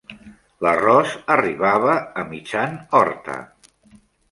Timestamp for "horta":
3.03-3.39